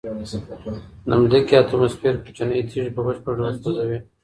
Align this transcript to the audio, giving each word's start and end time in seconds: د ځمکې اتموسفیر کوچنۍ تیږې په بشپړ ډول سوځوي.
د 1.07 1.11
ځمکې 1.27 1.53
اتموسفیر 1.57 2.15
کوچنۍ 2.25 2.59
تیږې 2.69 2.91
په 2.95 3.01
بشپړ 3.05 3.31
ډول 3.39 3.53
سوځوي. 3.61 3.99